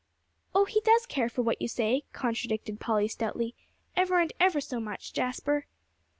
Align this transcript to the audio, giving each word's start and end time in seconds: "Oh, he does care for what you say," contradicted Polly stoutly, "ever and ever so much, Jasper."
"Oh, 0.55 0.65
he 0.65 0.81
does 0.81 1.05
care 1.05 1.29
for 1.29 1.43
what 1.43 1.61
you 1.61 1.67
say," 1.67 2.05
contradicted 2.11 2.79
Polly 2.79 3.07
stoutly, 3.07 3.53
"ever 3.95 4.19
and 4.19 4.33
ever 4.39 4.59
so 4.59 4.79
much, 4.79 5.13
Jasper." 5.13 5.67